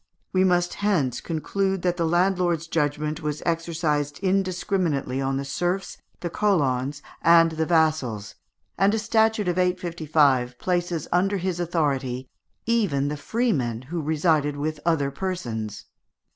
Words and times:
We 0.33 0.43
must 0.43 0.73
hence 0.73 1.21
conclude 1.21 1.83
that 1.83 1.95
the 1.95 2.07
landlord's 2.07 2.65
judgment 2.65 3.21
was 3.21 3.43
exercised 3.45 4.17
indiscriminately 4.23 5.21
on 5.21 5.37
the 5.37 5.45
serfs, 5.45 5.99
the 6.21 6.29
colons, 6.31 7.03
and 7.21 7.51
the 7.51 7.67
vassals, 7.67 8.33
and 8.79 8.95
a 8.95 8.97
statute 8.97 9.47
of 9.47 9.59
855 9.59 10.57
places 10.57 11.07
under 11.11 11.37
his 11.37 11.59
authority 11.59 12.27
even 12.65 13.09
the 13.09 13.15
freemen 13.15 13.83
who 13.83 14.01
resided 14.01 14.57
with 14.57 14.79
other 14.87 15.11
persons. 15.11 15.85